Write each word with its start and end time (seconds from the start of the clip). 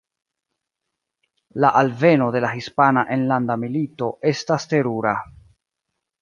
La 1.63 1.69
alveno 1.81 2.31
de 2.37 2.41
la 2.45 2.51
Hispana 2.61 3.05
Enlanda 3.17 3.59
Milito 3.65 4.09
estas 4.33 4.67
terura. 4.73 5.13